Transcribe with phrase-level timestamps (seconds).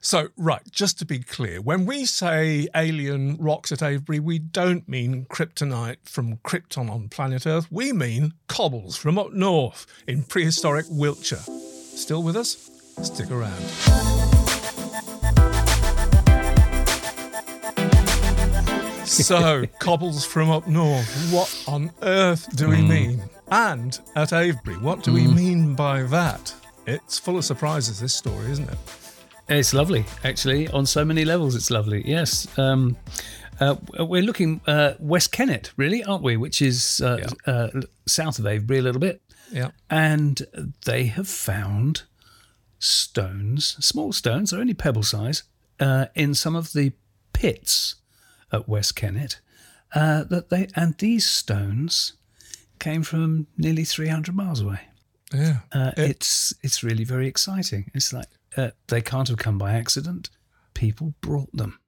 [0.00, 4.88] So, right, just to be clear, when we say alien rocks at Avebury, we don't
[4.88, 7.70] mean kryptonite from Krypton on planet Earth.
[7.70, 11.36] We mean cobbles from up north in prehistoric Wiltshire.
[11.38, 12.70] Still with us?
[13.02, 13.60] Stick around.
[19.06, 21.32] So, cobbles from up north.
[21.32, 22.88] What on earth do we hmm.
[22.88, 23.22] mean?
[23.50, 25.34] And at Avebury, what do we hmm.
[25.34, 26.54] mean by that?
[26.86, 28.78] It's full of surprises, this story, isn't it?
[29.58, 30.68] It's lovely, actually.
[30.68, 32.02] On so many levels, it's lovely.
[32.06, 32.46] Yes.
[32.58, 32.96] Um,
[33.60, 36.36] uh, we're looking uh, West Kennet, really, aren't we?
[36.36, 37.68] Which is uh, uh,
[38.06, 39.20] south of Avebury a little bit.
[39.52, 39.70] Yeah.
[39.90, 40.42] And
[40.86, 42.02] they have found
[42.78, 45.44] stones, small stones, they're only pebble size,
[45.80, 46.92] uh, in some of the
[47.32, 47.96] pits
[48.50, 49.40] at West Kennet.
[49.94, 52.14] Uh, that they and these stones
[52.78, 54.80] came from nearly 300 miles away.
[55.34, 55.58] Yeah.
[55.70, 57.90] Uh, It- it's it's really very exciting.
[57.94, 60.30] It's like uh, they can't have come by accident.
[60.74, 61.78] People brought them.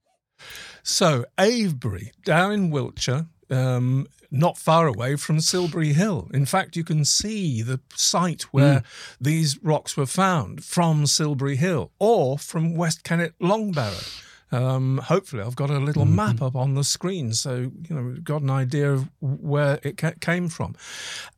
[0.83, 6.29] So, Avebury, down in Wiltshire, um, not far away from Silbury Hill.
[6.34, 8.83] In fact, you can see the site where
[9.21, 14.21] these rocks were found from Silbury Hill or from West Kennet Longbarrow.
[14.53, 18.43] Um, hopefully, I've got a little map up on the screen, so you know got
[18.43, 20.77] an idea of where it ca- came from.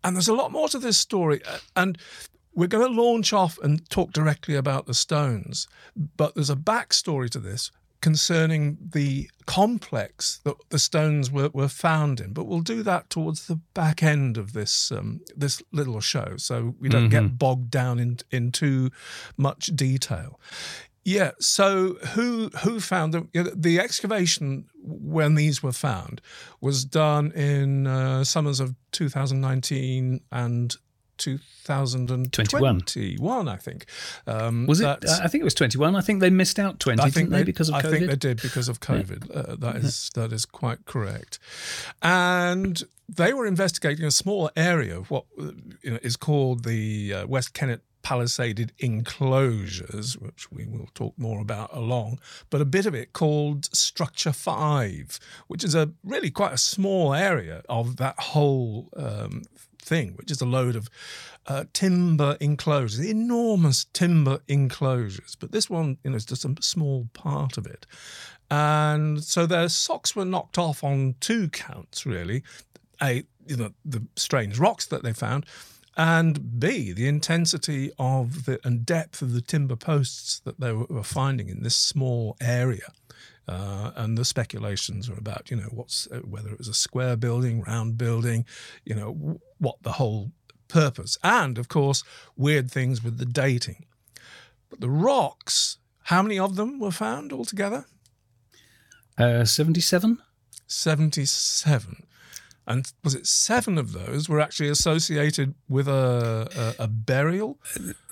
[0.04, 1.96] And there's a lot more to this story, uh, and
[2.56, 5.68] we're going to launch off and talk directly about the stones.
[6.16, 12.20] But there's a backstory to this concerning the complex that the stones were, were found
[12.20, 12.32] in.
[12.32, 16.74] But we'll do that towards the back end of this um, this little show, so
[16.80, 18.90] we don't get bogged down in in too
[19.36, 20.40] much detail.
[21.04, 21.32] Yeah.
[21.38, 23.30] So who who found them?
[23.32, 26.20] The excavation when these were found
[26.60, 30.76] was done in uh, summers of 2019 and
[31.18, 33.48] 2021, 21.
[33.48, 33.86] I think.
[34.26, 34.86] Um, Was it?
[34.86, 35.96] I think it was 21.
[35.96, 37.90] I think they missed out 20, I didn't think they, because of I COVID?
[37.90, 39.34] think they did because of COVID.
[39.34, 41.38] Uh, that is that is quite correct.
[42.02, 47.14] And they were investigating a small area of what uh, you know, is called the
[47.14, 52.86] uh, West Kennet palisaded enclosures, which we will talk more about along, but a bit
[52.86, 55.18] of it called Structure 5,
[55.48, 59.42] which is a really quite a small area of that whole um,
[59.86, 60.88] thing, which is a load of
[61.46, 65.36] uh, timber enclosures, enormous timber enclosures.
[65.36, 67.86] But this one, you know, is just a small part of it.
[68.50, 72.42] And so their socks were knocked off on two counts, really.
[73.02, 75.46] A, you know, the strange rocks that they found,
[75.96, 80.86] and B, the intensity of the and depth of the timber posts that they were,
[80.88, 82.92] were finding in this small area.
[83.48, 87.16] Uh, and the speculations are about, you know, what's uh, whether it was a square
[87.16, 88.44] building, round building,
[88.84, 90.32] you know, w- what the whole
[90.68, 92.02] purpose, and of course,
[92.36, 93.86] weird things with the dating.
[94.68, 97.86] But the rocks, how many of them were found altogether?
[99.16, 100.18] Uh, 77?
[100.66, 102.05] 77.
[102.68, 107.58] And was it seven of those were actually associated with a, a, a burial?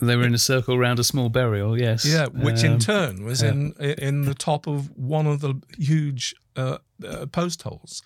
[0.01, 2.05] They were in a circle around a small burial, yes.
[2.05, 6.35] Yeah, which in Um, turn was in in the top of one of the huge
[6.57, 8.03] uh, uh, post holes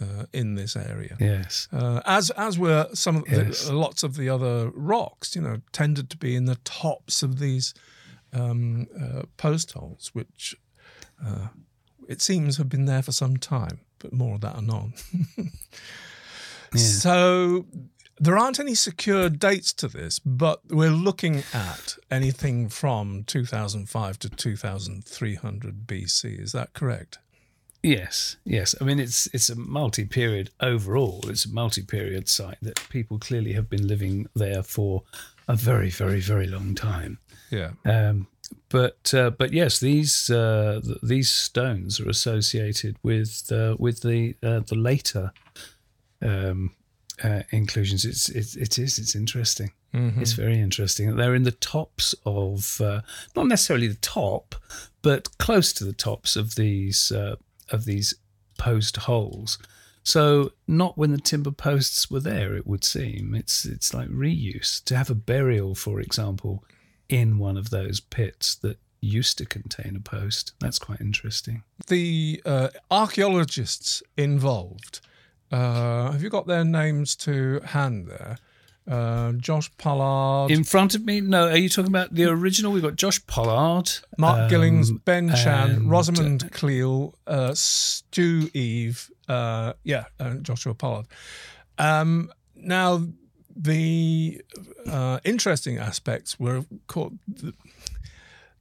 [0.00, 1.16] uh, in this area.
[1.20, 1.68] Yes.
[1.72, 3.70] Uh, as as were some of the, Yes.
[3.70, 7.72] lots of the other rocks, you know, tended to be in the tops of these
[8.32, 10.56] um, uh, post holes, which
[11.24, 11.48] uh,
[12.08, 13.78] it seems have been there for some time.
[14.04, 14.92] But more of that anon.
[16.76, 17.66] So
[18.18, 24.28] there aren't any secure dates to this, but we're looking at anything from 2005 to
[24.28, 26.40] 2300 BC.
[26.40, 27.18] Is that correct?
[27.82, 28.74] Yes, yes.
[28.80, 31.20] I mean, it's it's a multi-period overall.
[31.28, 35.04] It's a multi-period site that people clearly have been living there for
[35.46, 37.18] a very, very, very long time.
[37.50, 37.70] Yeah.
[37.84, 38.26] Um,
[38.68, 44.36] but uh, but yes, these uh, th- these stones are associated with uh, with the
[44.42, 45.32] uh, the later
[46.22, 46.72] um,
[47.22, 48.04] uh, inclusions.
[48.04, 49.72] It's, it's it is it's interesting.
[50.20, 51.14] It's very interesting.
[51.14, 53.02] They're in the tops of uh,
[53.36, 54.56] not necessarily the top,
[55.02, 57.36] but close to the tops of these uh,
[57.70, 58.14] of these
[58.58, 59.58] post holes.
[60.02, 63.34] So not when the timber posts were there, it would seem.
[63.34, 66.64] It's it's like reuse to have a burial, for example,
[67.08, 70.52] in one of those pits that used to contain a post.
[70.60, 71.62] That's quite interesting.
[71.88, 75.00] The uh, archaeologists involved,
[75.52, 78.38] uh, have you got their names to hand there?
[78.90, 81.48] Uh, Josh Pollard, In front of me, no.
[81.48, 82.70] Are you talking about the original?
[82.70, 89.10] We've got Josh Pollard, Mark um, Gillings, Ben Chan, and- Rosamond Cleal, uh, Stu Eve,
[89.28, 91.06] uh, yeah, and Joshua Pollard.
[91.78, 93.06] Um, now,
[93.56, 94.42] the
[94.86, 97.18] uh, interesting aspects were called,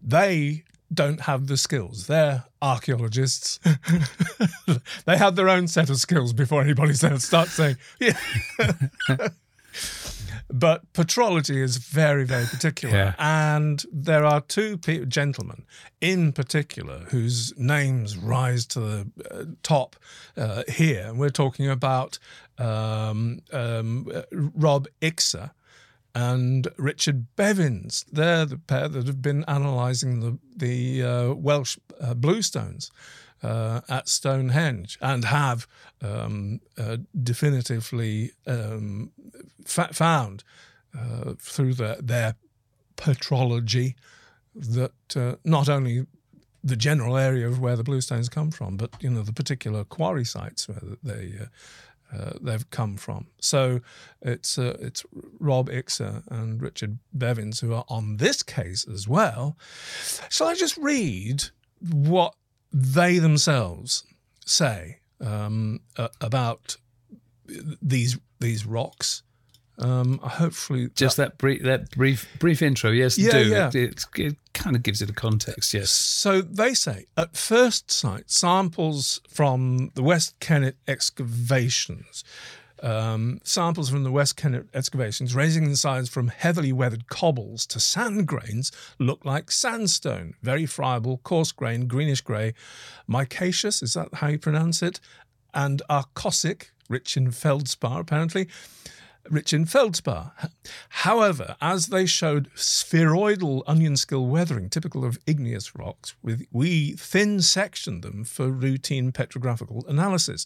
[0.02, 0.64] they
[0.94, 2.08] don't have the skills.
[2.08, 3.60] They're archaeologists.
[5.06, 8.18] they have their own set of skills before anybody starts saying, yeah.
[10.56, 12.96] But petrology is very, very particular.
[12.96, 13.16] Yeah.
[13.18, 15.66] And there are two pe- gentlemen
[16.00, 19.96] in particular whose names rise to the uh, top
[20.38, 21.08] uh, here.
[21.08, 22.20] And we're talking about
[22.60, 25.50] um, um, Rob Ixer
[26.14, 28.06] and Richard Bevins.
[28.12, 32.92] They're the pair that have been analysing the the uh, Welsh uh, bluestones
[33.44, 35.68] uh, at Stonehenge and have
[36.02, 39.12] um, uh, definitively um,
[39.66, 40.44] fa- found
[40.98, 42.36] uh, through the, their
[42.96, 43.96] petrology
[44.56, 46.06] that uh, not only
[46.64, 50.24] the general area of where the bluestones come from, but you know the particular quarry
[50.24, 51.34] sites where they
[52.14, 53.28] uh, they've come from.
[53.40, 53.82] So
[54.22, 55.04] it's uh, it's
[55.40, 59.58] Rob Ixer and Richard Bevins who are on this case as well.
[60.30, 61.46] Shall I just read
[61.92, 62.36] what
[62.74, 64.04] they themselves
[64.46, 66.78] say um, uh, about
[67.82, 69.24] these these rocks?
[69.80, 72.92] Um, hopefully, just that, that, brief that brief brief intro.
[72.92, 73.44] Yes, yeah, do.
[73.46, 73.68] Yeah.
[73.70, 75.74] It, it, it, kind of gives it a context.
[75.74, 75.90] Yes.
[75.90, 82.24] So they say at first sight, samples from the West Kennet excavations.
[82.84, 87.80] Um, samples from the West Kennet excavations, ranging in size from heavily weathered cobbles to
[87.80, 90.34] sand grains, look like sandstone.
[90.42, 92.54] Very friable, coarse grained, greenish grey.
[93.08, 95.00] Micaceous, is that how you pronounce it?
[95.54, 98.50] And arkosic, rich in feldspar, apparently
[99.30, 100.34] rich in feldspar.
[100.90, 106.16] However, as they showed spheroidal onion skin weathering, typical of igneous rocks,
[106.52, 110.46] we thin sectioned them for routine petrographical analysis.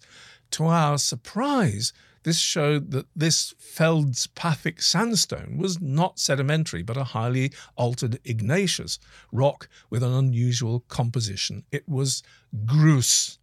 [0.52, 1.94] To our surprise,
[2.28, 9.00] this showed that this feldspathic sandstone was not sedimentary, but a highly altered igneous
[9.32, 11.64] rock with an unusual composition.
[11.72, 12.24] It was
[12.66, 13.38] grus,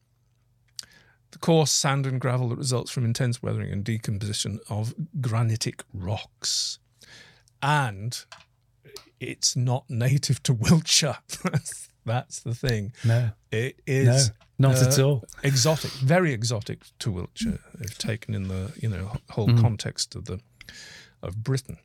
[1.30, 6.78] the coarse sand and gravel that results from intense weathering and decomposition of granitic rocks.
[7.62, 8.22] And
[9.18, 11.20] it's not native to Wiltshire.
[12.04, 12.92] That's the thing.
[13.02, 13.30] No.
[13.50, 15.24] It is no, not uh, at all.
[15.42, 19.60] Exotic, very exotic to Wiltshire, if taken in the, you know, whole mm.
[19.60, 20.40] context of the
[21.22, 21.78] of Britain.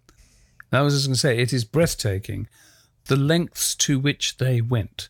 [0.72, 2.48] I was just going to say, it is breathtaking
[3.06, 5.10] the lengths to which they went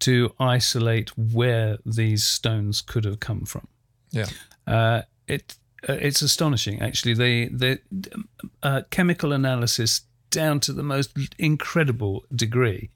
[0.00, 3.66] to isolate where these stones could have come from.
[4.10, 4.26] Yeah.
[4.66, 5.56] Uh, it
[5.88, 7.14] uh, it's astonishing actually.
[7.14, 7.78] The the
[8.62, 12.90] uh, chemical analysis down to the most incredible degree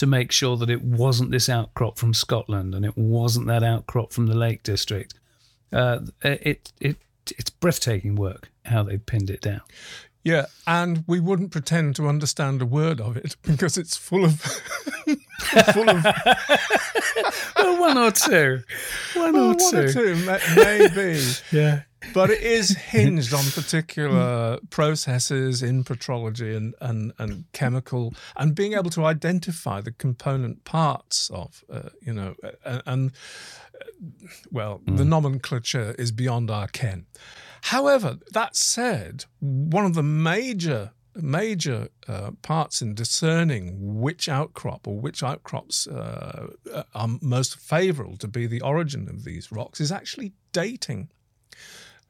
[0.00, 4.14] to make sure that it wasn't this outcrop from Scotland and it wasn't that outcrop
[4.14, 5.12] from the Lake District.
[5.70, 9.60] Uh, it it it's breathtaking work how they pinned it down.
[10.24, 14.42] Yeah, and we wouldn't pretend to understand a word of it because it's full of
[15.72, 16.04] full of
[17.56, 18.62] well, one or two,
[19.14, 20.14] one or well, two, or two,
[20.56, 21.20] maybe.
[21.52, 21.82] yeah,
[22.14, 28.72] but it is hinged on particular processes in petrology and, and, and chemical and being
[28.74, 32.34] able to identify the component parts of, uh, you know,
[32.64, 33.12] and, and
[34.50, 34.96] well, mm.
[34.96, 37.06] the nomenclature is beyond our ken.
[37.64, 45.00] However, that said, one of the major major uh, parts in discerning which outcrop or
[45.00, 46.48] which outcrops uh,
[46.94, 51.08] are most favourable to be the origin of these rocks is actually dating.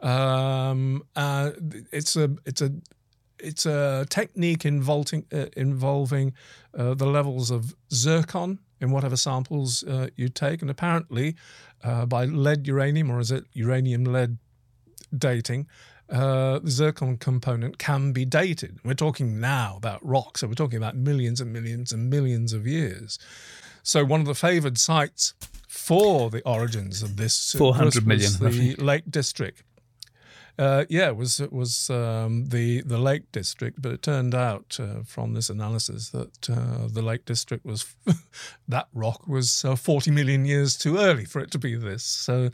[0.01, 1.53] Um, uh,
[1.93, 2.73] it's a it's a
[3.39, 6.35] it's a technique involving uh, involving
[6.77, 11.37] uh, the levels of zircon in whatever samples uh, you take, and apparently
[12.09, 14.39] by lead uranium or is it uranium lead
[15.17, 15.67] dating,
[16.11, 18.79] uh, the zircon component can be dated.
[18.85, 22.67] We're talking now about rocks, so we're talking about millions and millions and millions of
[22.67, 23.19] years.
[23.83, 25.35] So one of the favoured sites
[25.69, 29.63] for the origins of this 400 million, the Lake District.
[30.61, 34.77] Uh, yeah, it was it was um, the the Lake District, but it turned out
[34.79, 37.97] uh, from this analysis that uh, the Lake District was
[38.69, 42.05] that rock was uh, 40 million years too early for it to be this.
[42.05, 42.51] So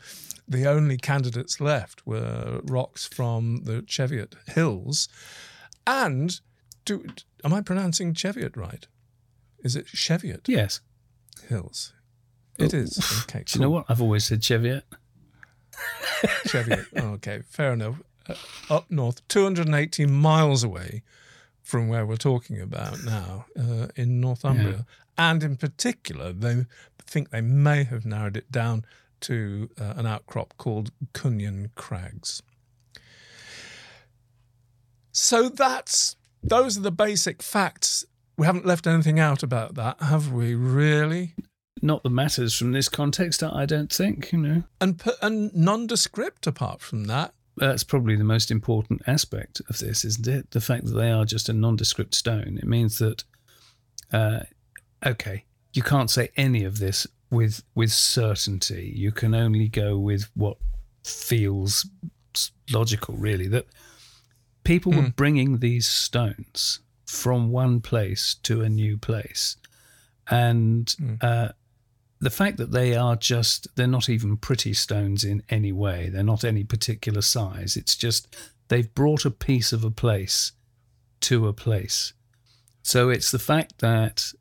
[0.47, 5.09] the only candidates left were rocks from the Cheviot Hills.
[5.85, 6.39] And
[6.85, 7.05] do,
[7.43, 8.87] am I pronouncing Cheviot right?
[9.65, 10.47] Is it Cheviot?
[10.47, 10.79] Yes.
[11.49, 11.91] Hills.
[12.57, 12.77] It oh.
[12.77, 13.23] is.
[13.23, 13.43] Okay.
[13.45, 13.85] Do you know what?
[13.89, 14.85] I've always said Cheviot.
[16.47, 16.85] Cheviot.
[16.97, 18.01] okay, fair enough.
[18.27, 18.35] Uh,
[18.69, 21.03] up north, 280 miles away
[21.61, 24.69] from where we're talking about now uh, in Northumbria.
[24.69, 24.83] Yeah.
[25.17, 26.65] And in particular, they
[27.01, 28.85] think they may have narrowed it down
[29.21, 32.43] to uh, an outcrop called Cunyan Crags.
[35.11, 38.05] So that's those are the basic facts
[38.37, 40.53] we haven't left anything out about that, have we?
[40.53, 41.33] Really?
[41.81, 44.31] Not the matters from this context, I don't think.
[44.31, 46.47] You know, and and nondescript.
[46.47, 50.51] Apart from that, that's probably the most important aspect of this, isn't it?
[50.51, 52.59] The fact that they are just a nondescript stone.
[52.61, 53.23] It means that,
[54.13, 54.41] uh,
[55.05, 55.43] okay,
[55.73, 58.93] you can't say any of this with with certainty.
[58.95, 60.57] You can only go with what
[61.03, 61.89] feels
[62.71, 63.47] logical, really.
[63.47, 63.65] That
[64.63, 64.97] people mm.
[64.97, 65.09] were hmm.
[65.09, 69.57] bringing these stones from one place to a new place,
[70.29, 71.23] and mm.
[71.23, 71.53] uh,
[72.19, 76.09] the fact that they are just they're not even pretty stones in any way.
[76.09, 77.77] They're not any particular size.
[77.77, 78.35] It's just
[78.69, 80.53] they've brought a piece of a place
[81.21, 82.13] to a place.
[82.81, 84.31] So it's the fact that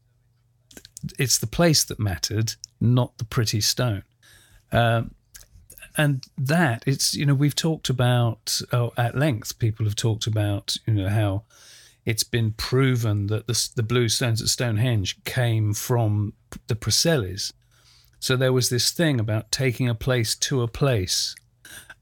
[1.18, 4.04] it's the place that mattered not the pretty stone.
[4.72, 5.14] Um,
[5.96, 10.76] and that it's you know we've talked about oh, at length people have talked about
[10.86, 11.44] you know how
[12.04, 16.34] it's been proven that the, the blue stones at Stonehenge came from
[16.68, 17.52] the Preselis
[18.26, 21.36] so there was this thing about taking a place to a place.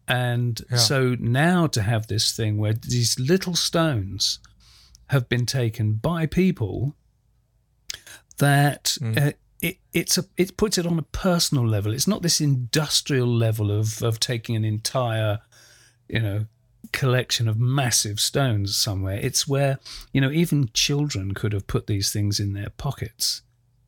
[0.09, 0.79] And yeah.
[0.79, 4.39] so now to have this thing where these little stones
[5.09, 6.97] have been taken by people
[8.39, 9.19] that mm.
[9.19, 11.93] uh, it it's a it puts it on a personal level.
[11.93, 15.41] It's not this industrial level of of taking an entire,
[16.09, 16.47] you know,
[16.93, 19.19] collection of massive stones somewhere.
[19.21, 19.79] It's where
[20.15, 23.43] you know even children could have put these things in their pockets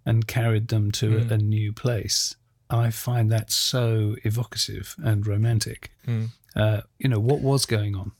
[0.06, 1.30] and carried them to mm.
[1.30, 2.36] a, new place.
[2.70, 5.90] I find that so evocative and romantic.
[6.06, 6.28] Mm.
[6.54, 8.12] Uh, you know, what was going on?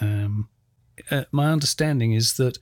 [0.00, 0.48] Um,
[1.10, 2.58] uh, my understanding is that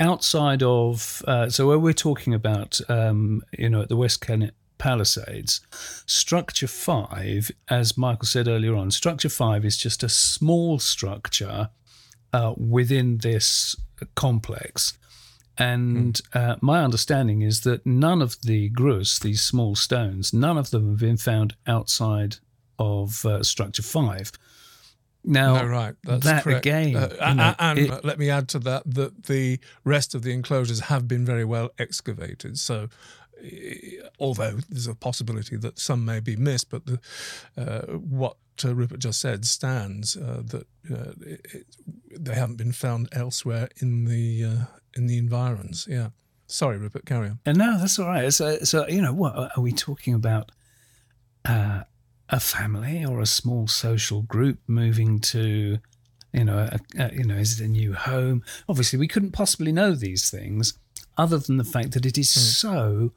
[0.00, 4.54] outside of, uh, so where we're talking about, um, you know, at the West Kennet
[4.78, 5.60] Palisades,
[6.06, 11.70] structure five, as Michael said earlier on, structure five is just a small structure
[12.32, 13.76] uh, within this
[14.14, 14.98] complex
[15.58, 16.40] and mm.
[16.40, 20.90] uh, my understanding is that none of the grus, these small stones, none of them
[20.90, 22.36] have been found outside
[22.78, 24.32] of uh, structure five.
[25.24, 26.64] Now, no, right, that's that correct.
[26.64, 30.22] again, uh, and, know, and it, let me add to that that the rest of
[30.22, 32.60] the enclosures have been very well excavated.
[32.60, 32.88] So,
[34.20, 37.00] although there's a possibility that some may be missed, but the,
[37.56, 41.66] uh, what uh, Rupert just said stands uh, that uh, it, it,
[42.24, 44.64] they haven't been found elsewhere in the uh,
[44.96, 45.86] in the environs.
[45.88, 46.10] Yeah.
[46.46, 47.40] Sorry, Rupert, carry on.
[47.44, 48.32] And no, that's all right.
[48.32, 50.52] So, so you know, what are we talking about?
[51.44, 51.82] Uh,
[52.28, 55.78] a family or a small social group moving to,
[56.32, 58.42] you know, a, a, you know, is it a new home?
[58.68, 60.76] Obviously, we couldn't possibly know these things,
[61.16, 62.38] other than the fact that it is mm.
[62.38, 63.12] so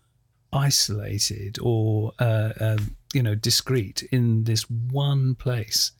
[0.54, 2.78] isolated or, uh, uh,
[3.14, 5.92] you know, discreet in this one place.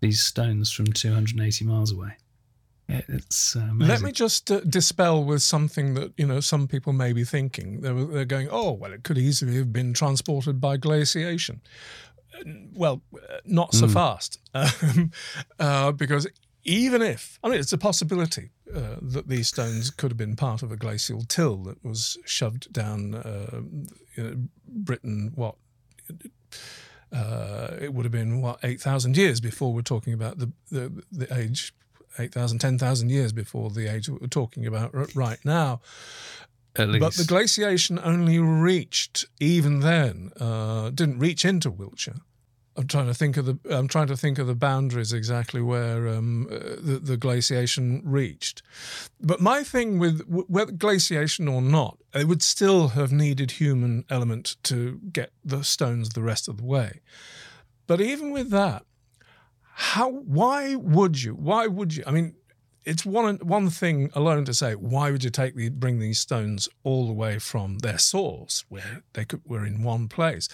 [0.00, 2.16] These stones from 280 miles away.
[2.88, 7.12] It's uh, Let me just uh, dispel with something that you know some people may
[7.12, 7.82] be thinking.
[7.82, 11.60] They're, they're going, "Oh, well, it could easily have been transported by glaciation."
[12.72, 13.92] Well, uh, not so mm.
[13.92, 15.10] fast, um,
[15.58, 16.26] uh, because
[16.64, 20.62] even if I mean, it's a possibility uh, that these stones could have been part
[20.62, 23.60] of a glacial till that was shoved down uh,
[24.16, 24.34] you know,
[24.66, 25.32] Britain.
[25.34, 25.56] What?
[27.80, 31.38] it would have been what eight thousand years before we're talking about the, the the
[31.38, 31.74] age
[32.18, 35.80] 8,000, 10,000 years before the age that we're talking about right now.
[36.74, 42.20] But the glaciation only reached, even then, uh, didn't reach into Wiltshire.
[42.78, 43.58] I'm trying to think of the.
[43.68, 48.62] I'm trying to think of the boundaries exactly where um, uh, the, the, glaciation reached.
[49.20, 54.54] But my thing with whether glaciation or not, it would still have needed human element
[54.64, 57.00] to get the stones the rest of the way.
[57.88, 58.84] But even with that,
[59.80, 60.10] how?
[60.10, 61.34] Why would you?
[61.34, 62.02] Why would you?
[62.04, 62.34] I mean,
[62.84, 66.68] it's one one thing alone to say why would you take the bring these stones
[66.82, 70.48] all the way from their source where they could, were in one place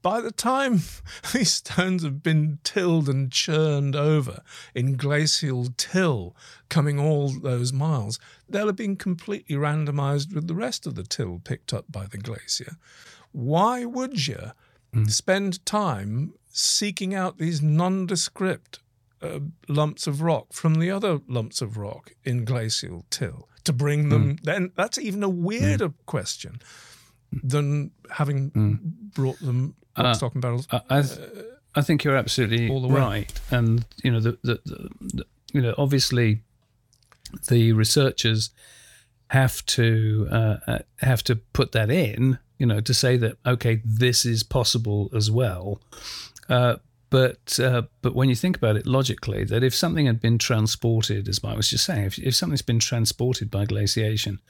[0.00, 0.80] by the time
[1.34, 4.40] these stones have been tilled and churned over
[4.74, 6.34] in glacial till
[6.70, 8.18] coming all those miles
[8.48, 12.18] they'll have been completely randomized with the rest of the till picked up by the
[12.18, 12.76] glacier
[13.32, 14.52] why would you
[14.94, 15.10] mm.
[15.10, 18.80] spend time seeking out these nondescript
[19.22, 24.08] uh, lumps of rock from the other lumps of rock in glacial till to bring
[24.08, 24.36] them.
[24.36, 24.42] Mm.
[24.42, 25.94] Then that's even a weirder mm.
[26.06, 26.60] question
[27.30, 28.78] than having mm.
[29.14, 30.66] brought them uh, stock and barrels.
[30.70, 31.42] I, I, th- uh,
[31.74, 36.42] I, think you're absolutely right, and you know the, the, the, the you know obviously
[37.48, 38.50] the researchers
[39.28, 43.80] have to uh, uh, have to put that in, you know, to say that okay,
[43.84, 45.80] this is possible as well.
[46.50, 46.76] Uh,
[47.08, 51.28] but uh, but when you think about it logically, that if something had been transported,
[51.28, 54.40] as I was just saying, if, if something's been transported by glaciation,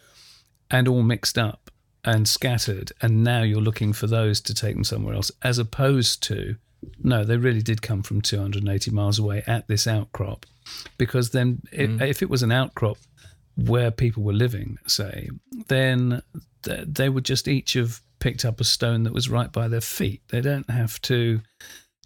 [0.71, 1.71] and all mixed up
[2.05, 6.23] and scattered, and now you're looking for those to take them somewhere else, as opposed
[6.25, 6.57] to
[7.03, 10.47] no, they really did come from 280 miles away at this outcrop,
[10.99, 12.01] because then mm.
[12.01, 12.97] if it was an outcrop
[13.57, 15.29] where people were living, say,
[15.69, 16.23] then
[16.63, 20.23] they would just each have picked up a stone that was right by their feet.
[20.29, 21.41] They don't have to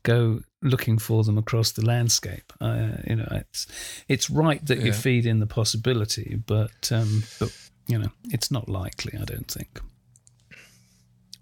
[0.04, 2.52] go looking for them across the landscape.
[2.61, 3.66] Uh, you know, it's
[4.08, 4.84] it's right that yeah.
[4.84, 7.52] you feed in the possibility, but um, but
[7.88, 9.18] you know, it's not likely.
[9.18, 9.80] I don't think.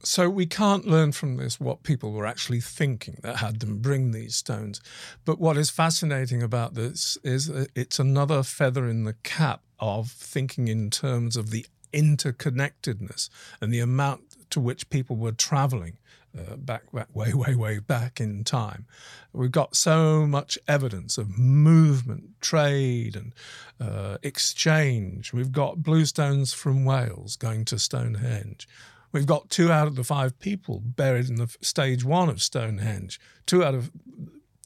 [0.04, 4.10] So we can't learn from this what people were actually thinking that had them bring
[4.10, 4.80] these stones.
[5.24, 10.10] But what is fascinating about this is that it's another feather in the cap of
[10.10, 13.28] thinking in terms of the interconnectedness
[13.60, 15.98] and the amount to which people were traveling
[16.36, 18.86] uh, back, back, way, way, way back in time.
[19.32, 23.34] We've got so much evidence of movement, trade, and
[23.80, 25.32] uh, exchange.
[25.32, 28.68] We've got bluestones from Wales going to Stonehenge.
[29.12, 33.20] We've got two out of the five people buried in the stage one of Stonehenge.
[33.46, 33.90] Two out of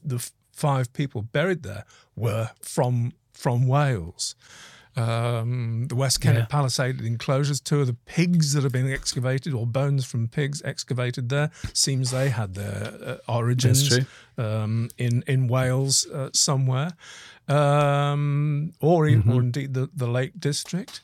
[0.03, 4.35] the five people buried there were from from Wales
[4.97, 6.45] um, the West Kennet yeah.
[6.45, 7.61] Palisaded enclosures.
[7.61, 12.11] Two of the pigs that have been excavated, or bones from pigs excavated there, seems
[12.11, 13.99] they had their uh, origins
[14.37, 16.93] um, in in Wales uh, somewhere,
[17.47, 19.31] um, or, mm-hmm.
[19.31, 21.01] or indeed the, the Lake District.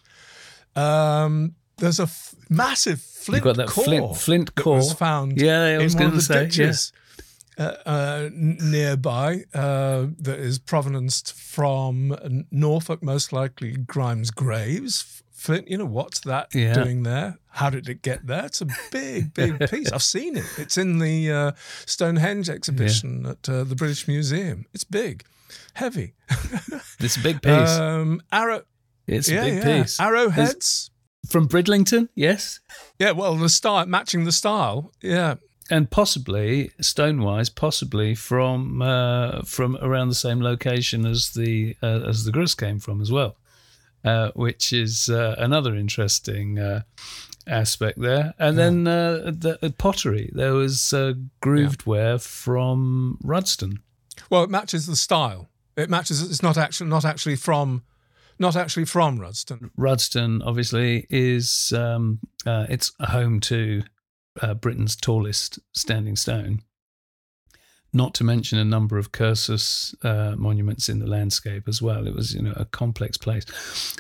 [0.76, 5.40] Um, there's a f- massive flint You've got that core flint, flint core was found.
[5.40, 6.50] Yeah, I was going to say.
[6.52, 6.74] Yeah
[7.58, 15.22] uh, uh, nearby uh, that is provenanced from Norfolk, most likely Grimes Graves.
[15.32, 16.74] Flint, you know, what's that yeah.
[16.74, 17.38] doing there?
[17.50, 18.46] How did it get there?
[18.46, 19.92] It's a big, big piece.
[19.92, 20.46] I've seen it.
[20.58, 21.52] It's in the uh,
[21.86, 23.32] Stonehenge exhibition yeah.
[23.32, 24.66] at uh, the British Museum.
[24.74, 25.26] It's big,
[25.74, 26.14] heavy.
[27.00, 27.78] it's a big piece.
[27.78, 28.64] Um, arrow.
[29.06, 30.00] It's a big piece.
[30.00, 30.54] Arrowheads.
[30.54, 30.92] It's
[31.28, 32.60] from Bridlington, yes.
[33.00, 34.92] Yeah, well, the style matching the style.
[35.02, 35.36] Yeah,
[35.70, 42.26] and possibly stonewise, possibly from uh, from around the same location as the uh, as
[42.26, 43.38] the grus came from as well,
[44.04, 46.82] uh, which is uh, another interesting uh,
[47.48, 48.34] aspect there.
[48.40, 48.64] And yeah.
[48.64, 50.94] then uh, the pottery, there was
[51.42, 51.90] grooved yeah.
[51.90, 53.80] ware from Rudston.
[54.30, 55.50] Well, it matches the style.
[55.76, 56.22] It matches.
[56.22, 57.84] It's not actually not actually from.
[58.40, 59.70] Not actually from Rudston.
[59.78, 63.84] Rudston, obviously, is um, it's home to
[64.42, 66.62] uh, Britain's tallest standing stone.
[67.96, 72.08] Not to mention a number of cursus uh, monuments in the landscape as well.
[72.08, 73.46] It was, you know, a complex place.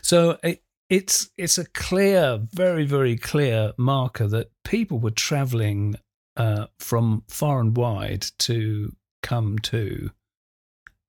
[0.01, 5.95] So it, it's it's a clear, very very clear marker that people were travelling
[6.37, 10.09] uh, from far and wide to come to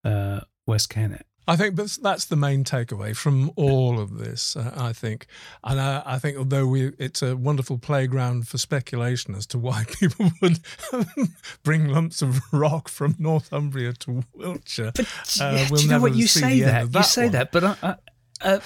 [0.05, 1.27] uh, West Kennet.
[1.47, 4.57] I think that's, that's the main takeaway from all of this.
[4.57, 5.27] Uh, I think,
[5.63, 9.85] and I, I, think although we, it's a wonderful playground for speculation as to why
[10.01, 10.61] people would
[11.63, 14.93] bring lumps of rock from Northumbria to Wiltshire.
[14.95, 15.07] But
[15.41, 17.33] uh, we'll do you know what you say that, that, you say one.
[17.33, 17.97] that, but I,
[18.41, 18.61] uh,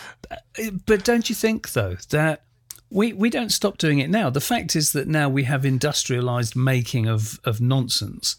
[0.86, 2.42] but don't you think though that
[2.90, 4.30] we we don't stop doing it now?
[4.30, 8.36] The fact is that now we have industrialized making of of nonsense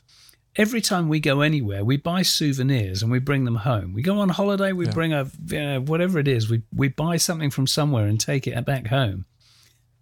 [0.56, 3.94] every time we go anywhere, we buy souvenirs and we bring them home.
[3.94, 4.92] We go on holiday, we yeah.
[4.92, 8.66] bring a uh, whatever it is, we we buy something from somewhere and take it
[8.66, 9.26] back home.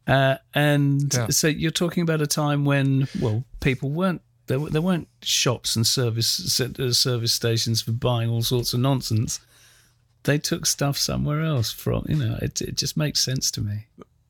[0.08, 1.28] Uh, and yeah.
[1.28, 4.60] so you're talking about a time when well, people weren't there.
[4.60, 9.40] There weren't shops and service uh, service stations for buying all sorts of nonsense.
[10.24, 12.06] They took stuff somewhere else from.
[12.08, 13.88] You know, it it just makes sense to me.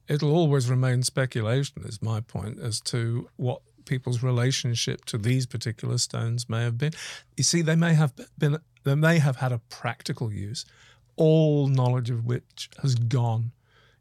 [0.08, 5.97] It'll always remain speculation, is my point, as to what people's relationship to these particular
[5.97, 6.93] stones may have been.
[7.36, 10.65] You see, they may have been they may have had a practical use,
[11.15, 13.52] all knowledge of which has gone,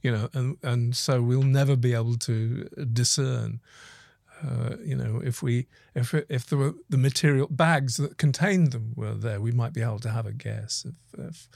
[0.02, 3.60] you know, and and so we'll never be able to discern.
[4.46, 8.92] Uh, you know, if we if if there were the material bags that contained them
[8.94, 11.48] were there, we might be able to have a guess if if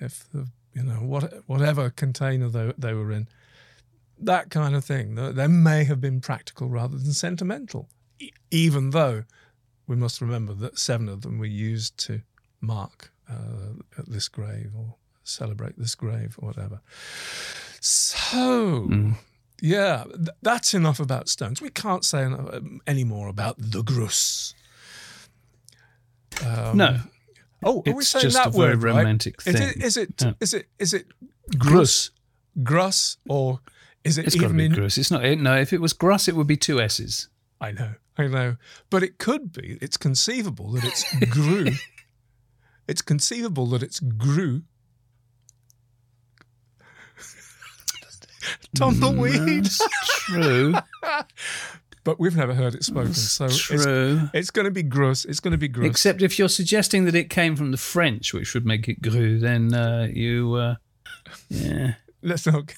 [0.00, 3.28] if the you know what whatever container they, they were in
[4.18, 5.14] that kind of thing.
[5.14, 7.88] There may have been practical rather than sentimental,
[8.50, 9.24] even though
[9.86, 12.22] we must remember that seven of them were used to
[12.60, 13.74] mark uh,
[14.06, 16.80] this grave or celebrate this grave or whatever.
[17.80, 19.14] So, mm.
[19.60, 21.60] yeah, th- that's enough about stones.
[21.60, 24.54] We can't say enough, um, any more about the grus.
[26.44, 27.00] Um, no.
[27.64, 29.56] Oh, it's are we saying just that a very word, romantic right?
[29.56, 29.62] thing.
[29.62, 30.32] Is it, is it, yeah.
[30.40, 31.06] is it, is it
[31.54, 32.10] grus,
[32.58, 33.60] grus, or
[34.06, 34.98] is it it's even be in grus?
[34.98, 35.22] It's not.
[35.38, 37.28] No, if it was grus, it would be two s's.
[37.60, 38.56] I know, I know,
[38.90, 39.78] but it could be.
[39.80, 41.68] It's conceivable that it's grew.
[42.88, 44.62] it's conceivable that it's grew.
[48.76, 49.68] tumbleweed.
[50.04, 50.74] True.
[52.04, 54.30] but we've never heard it spoken, so it's, True.
[54.34, 55.24] it's going to be gross.
[55.24, 55.88] It's going to be gross.
[55.88, 59.38] Except if you're suggesting that it came from the French, which would make it gru,
[59.38, 60.74] then uh, you, uh,
[61.48, 62.74] yeah, Let's not.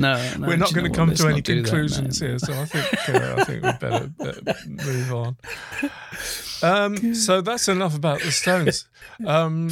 [0.00, 2.64] No, no we're not going to come to any do that, conclusions here, so I
[2.64, 5.36] think uh, I think we better uh, move on.
[6.62, 8.86] Um, so that's enough about the Stones.
[9.26, 9.70] Um,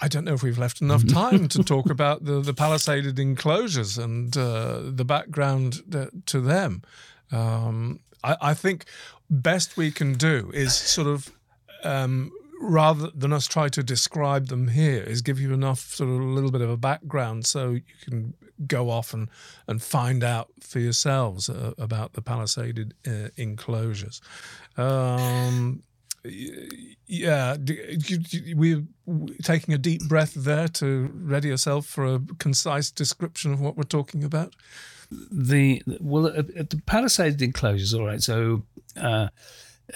[0.00, 3.98] I don't know if we've left enough time to talk about the the palisaded enclosures
[3.98, 6.82] and uh, the background uh, to them.
[7.32, 8.84] Um, I, I think
[9.28, 11.32] best we can do is sort of.
[12.62, 16.24] Rather than us try to describe them here is give you enough sort of a
[16.24, 18.34] little bit of a background so you can
[18.66, 19.28] go off and,
[19.66, 24.20] and find out for yourselves uh, about the palisaded uh, enclosures.
[24.76, 25.82] Um,
[27.06, 27.56] yeah,
[28.54, 28.84] we're
[29.42, 33.84] taking a deep breath there to ready yourself for a concise description of what we're
[33.84, 34.54] talking about.
[35.10, 38.62] the well uh, uh, the palisaded enclosures all right so
[38.96, 39.28] uh,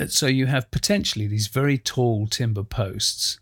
[0.09, 3.39] so you have potentially these very tall timber posts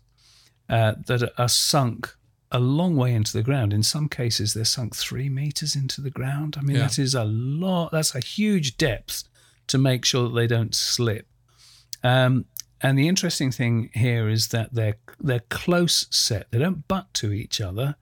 [0.69, 2.15] uh, that are sunk
[2.51, 3.73] a long way into the ground.
[3.73, 6.55] In some cases they're sunk three meters into the ground.
[6.57, 6.83] I mean Yeah.
[6.83, 9.23] that is a lot that's a huge depth
[9.67, 11.27] to make sure that they don't slip.
[12.03, 12.45] Um,
[12.81, 16.51] and the interesting thing here is that they're they're close set.
[16.51, 17.95] They don't butt to each other.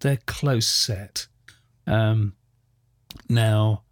[0.00, 1.28] They're close set.
[1.86, 2.34] Um,
[3.28, 3.82] now,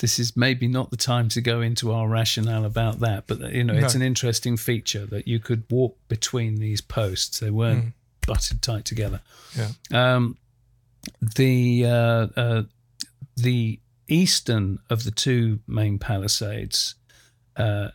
[0.00, 3.62] this is maybe not the time to go into our rationale about that, but you
[3.62, 4.00] know, it's No.
[4.00, 7.38] an interesting feature that you could walk between these posts.
[7.38, 7.92] They weren't
[8.26, 9.20] butted tight together.
[9.56, 9.70] Yeah.
[9.90, 10.36] Um,
[11.36, 12.62] the uh, uh,
[13.36, 16.94] the eastern of the two main palisades,
[17.56, 17.88] uh,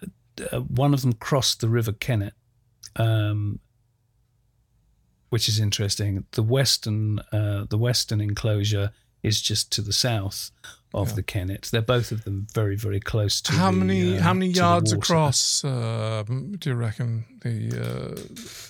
[0.52, 2.34] uh, one of them crossed the River Kennet,
[2.96, 3.60] um,
[5.30, 6.26] which is interesting.
[6.32, 8.92] The western uh, the western enclosure
[9.26, 10.52] is just to the south
[10.94, 11.16] of Yeah.
[11.16, 11.70] the Kennet.
[11.72, 14.92] They're both of them very very close to how the, many uh, how many yards
[14.94, 18.16] across um, do you reckon the uh,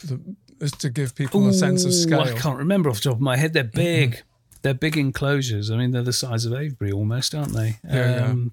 [0.07, 0.19] the
[0.59, 2.21] is to give people a sense of scale?
[2.21, 3.53] I can't remember off the top of my head.
[3.53, 4.23] They're big.
[4.61, 5.69] They're big enclosures.
[5.69, 7.77] I mean, they're the size of Avebury almost, aren't they?
[7.83, 8.25] Yeah, yeah.
[8.25, 8.51] um,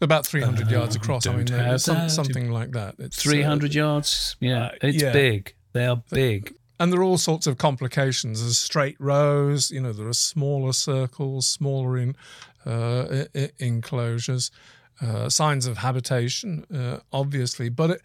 [0.00, 1.26] About 300 Uh, yards across.
[1.26, 2.96] I mean, don't they're have some, something like that.
[2.98, 4.36] It's, uh, 300 yards.
[4.40, 5.12] Yeah, uh, it's yeah.
[5.12, 5.54] big.
[5.72, 6.54] They are big.
[6.78, 8.40] And there are all sorts of complications.
[8.40, 9.70] There's straight rows.
[9.70, 12.16] You know, there are smaller circles, smaller in
[12.64, 13.24] uh,
[13.58, 14.50] enclosures,
[15.00, 17.68] uh, signs of habitation, uh, obviously.
[17.68, 18.02] But it,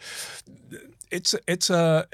[1.12, 2.08] it's it's a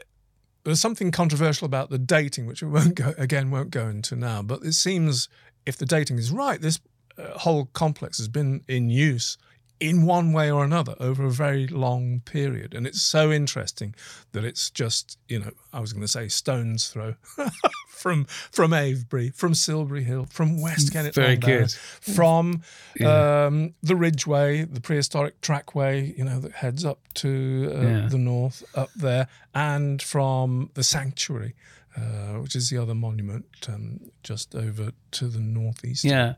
[0.63, 4.41] there's something controversial about the dating, which we won't go again won't go into now.
[4.41, 5.30] But it seems
[5.65, 6.80] if the dating is right, this
[7.17, 9.38] uh, whole complex has been in use
[9.80, 13.94] in one way or another over a very long period, and it's so interesting
[14.32, 17.16] that it's just you know I was going to say stones throw
[17.90, 21.72] from from Avebury, from Silbury Hill, from West Kennet, Very good.
[21.72, 22.62] from
[23.06, 28.08] um, the Ridgeway, the prehistoric trackway, you know that heads up to uh, Yeah.
[28.10, 31.56] the north up there, and from the sanctuary.
[32.00, 36.04] Uh, which is the other monument um, just over to the northeast.
[36.04, 36.36] Yeah.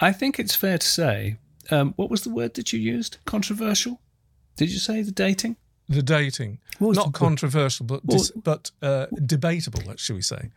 [0.00, 1.36] I think it's fair to say.
[1.70, 3.18] Um, what was the word that you used?
[3.24, 4.00] Controversial?
[4.56, 5.56] Did you say the dating?
[5.88, 10.50] The dating, not the- controversial, but dis- but uh, debatable, Should we say?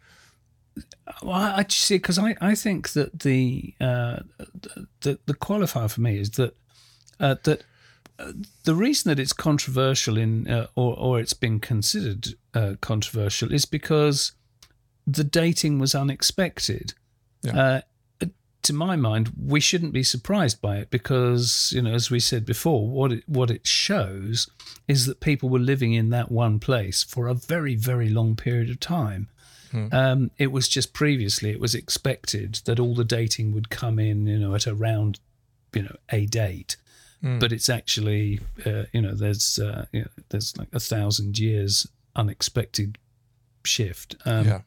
[1.22, 4.20] Well, I see because I, I think that the, uh,
[5.02, 6.56] the the qualifier for me is that
[7.20, 7.64] uh, that
[8.20, 13.52] uh, the reason that it's controversial in uh, or or it's been considered uh, controversial
[13.52, 14.34] is because
[15.08, 16.94] the dating was unexpected.
[17.42, 17.82] Yeah.
[18.64, 22.46] To my mind, we shouldn't be surprised by it because you know, as we said
[22.46, 24.50] before, what it what it shows
[24.88, 28.70] is that people were living in that one place for a very very long period
[28.70, 29.28] of time.
[29.92, 34.28] Um, it was just previously it was expected that all the dating would come in,
[34.28, 35.20] you know, at around,
[35.74, 36.78] you know, a date.
[37.40, 41.88] But it's actually, uh, you know, there's uh, you know, there's like a thousand years
[42.16, 42.98] unexpected
[43.64, 44.16] shift.
[44.26, 44.62] Um, yeah.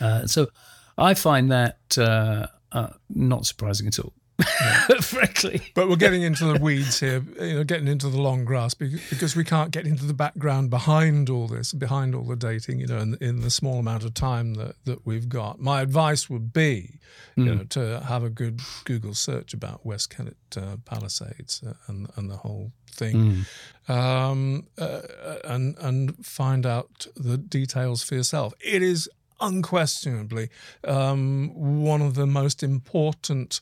[0.00, 0.48] uh, so
[0.96, 4.12] I find that uh, uh, not surprising at all,
[5.00, 5.62] frankly.
[5.74, 9.34] But we're getting into the weeds here, you know, getting into the long grass because
[9.34, 12.98] we can't get into the background behind all this, behind all the dating, you know,
[12.98, 15.60] in, in the small amount of time that, that we've got.
[15.60, 16.98] My advice would be,
[17.36, 22.08] you know, to have a good Google search about West Kennet uh, Palisades uh, and
[22.16, 23.44] and the whole thing,
[23.88, 25.00] um, uh,
[25.44, 28.54] and and find out the details for yourself.
[28.60, 29.08] It is
[29.40, 30.48] unquestionably
[30.84, 33.60] um, one of the most important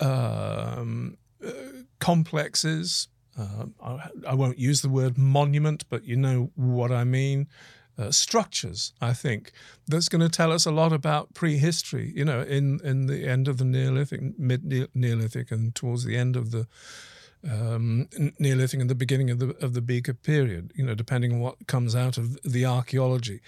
[0.00, 1.50] um, uh,
[1.98, 3.08] complexes.
[3.38, 7.48] Uh, I, I won't use the word monument, but you know what I mean.
[7.96, 9.52] uh, structures, I think,
[9.86, 12.12] that's going to tell us a lot about prehistory.
[12.14, 16.36] You know, in in the end of the Neolithic, mid Neolithic, and towards the end
[16.36, 16.66] of the
[17.50, 20.72] um, Neolithic and the beginning of the of the Beaker period.
[20.74, 23.40] You know, depending on what comes out of the archaeology.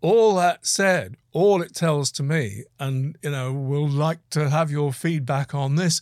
[0.00, 4.70] All that said, all it tells to me, and you know, we'll like to have
[4.70, 6.00] your feedback on this,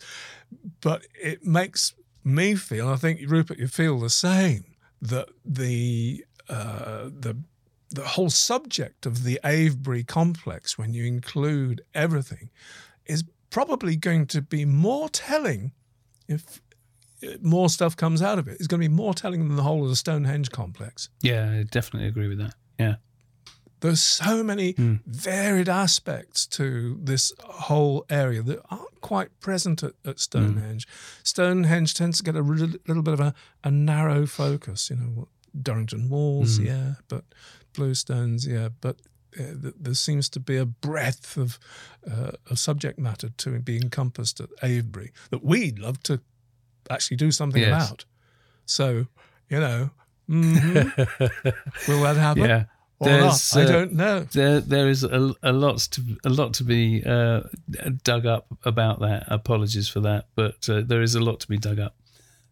[0.81, 2.89] but it makes me feel.
[2.89, 4.65] I think Rupert, you feel the same
[5.01, 7.37] that the uh, the
[7.89, 12.49] the whole subject of the Avebury complex, when you include everything,
[13.05, 15.73] is probably going to be more telling
[16.27, 16.59] if
[17.41, 18.57] more stuff comes out of it.
[18.59, 21.09] It's going to be more telling than the whole of the Stonehenge complex.
[21.21, 22.53] Yeah, I definitely agree with that.
[22.79, 22.95] Yeah.
[23.79, 25.01] There's so many mm.
[25.05, 30.87] varied aspects to this whole area that aren't quite present at, at Stonehenge.
[30.87, 31.27] Mm.
[31.27, 33.33] Stonehenge tends to get a little bit of a,
[33.63, 35.27] a narrow focus, you know,
[35.61, 36.67] Durrington walls, mm.
[36.67, 37.25] yeah, but
[37.73, 39.01] bluestones, yeah, but
[39.37, 39.43] uh,
[39.79, 41.59] there seems to be a breadth of,
[42.09, 46.21] uh, of subject matter to be encompassed at Avebury that we'd love to
[46.89, 47.87] actually do something yes.
[47.89, 48.05] about.
[48.65, 49.07] So,
[49.49, 49.89] you know,
[50.29, 51.91] mm-hmm.
[51.91, 52.43] will that happen?
[52.43, 52.65] Yeah.
[53.01, 54.19] There's, I uh, don't know.
[54.21, 57.41] There, there is a, a lot to a lot to be uh,
[58.03, 59.25] dug up about that.
[59.27, 61.95] Apologies for that, but uh, there is a lot to be dug up.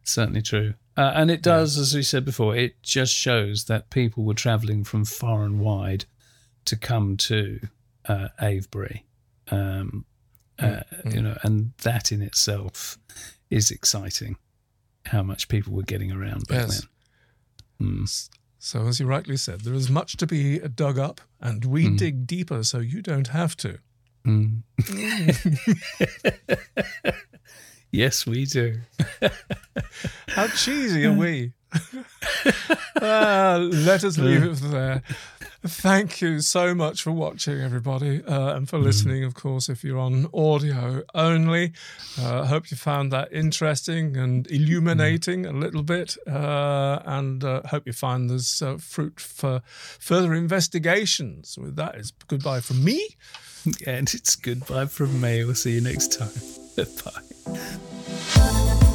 [0.04, 0.74] Certainly true.
[0.98, 1.84] Uh, and it does, yeah.
[1.84, 6.06] as we said before, it just shows that people were travelling from far and wide
[6.66, 7.60] to come to
[8.06, 9.06] uh, Avebury.
[9.50, 10.06] Um,
[10.60, 11.12] uh, mm-hmm.
[11.12, 12.98] You know, and that in itself
[13.52, 14.38] is exciting.
[15.06, 16.88] How much people were getting around back yes.
[17.80, 17.88] then.
[17.88, 18.30] Mm.
[18.58, 21.98] So, as you rightly said, there is much to be dug up, and we mm.
[21.98, 23.78] dig deeper so you don't have to.
[24.26, 24.64] Mm.
[27.92, 28.80] Yes, we do.
[30.30, 31.52] How cheesy are we?
[33.02, 35.04] uh, let us leave it there.
[35.64, 38.84] Thank you so much for watching, everybody, uh, and for mm.
[38.84, 41.74] listening, of course, if you're on audio only.
[42.20, 47.62] I uh, hope you found that interesting and illuminating a little bit, uh, and uh,
[47.68, 51.60] hope you find there's uh, fruit for further investigations.
[51.60, 53.10] With that, it's goodbye from me.
[53.86, 55.44] And it's goodbye from me.
[55.46, 56.32] We'll see you next time.
[57.06, 58.88] Bye.